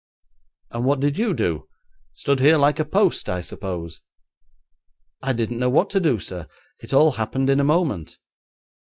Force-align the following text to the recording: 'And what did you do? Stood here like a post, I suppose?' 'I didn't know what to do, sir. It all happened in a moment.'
'And 0.71 0.83
what 0.83 0.99
did 0.99 1.19
you 1.19 1.35
do? 1.35 1.69
Stood 2.15 2.39
here 2.39 2.57
like 2.57 2.79
a 2.79 2.85
post, 2.85 3.29
I 3.29 3.41
suppose?' 3.41 4.01
'I 5.21 5.33
didn't 5.33 5.59
know 5.59 5.69
what 5.69 5.91
to 5.91 5.99
do, 5.99 6.17
sir. 6.19 6.47
It 6.79 6.91
all 6.91 7.11
happened 7.11 7.51
in 7.51 7.59
a 7.59 7.63
moment.' 7.63 8.17